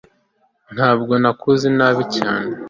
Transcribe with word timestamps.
ntabwo 0.75 1.13
nakoze 1.21 1.67
nabi 1.77 2.03
cyane 2.15 2.51